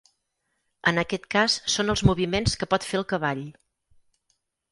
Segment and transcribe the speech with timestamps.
[0.91, 3.47] En aquest cas són els moviments que pot fer el cavall.